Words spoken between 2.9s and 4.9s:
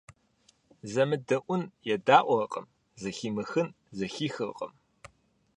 зэхимыхын зэхихыркъым.